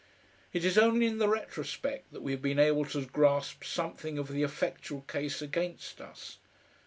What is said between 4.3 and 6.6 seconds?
effectual case against us.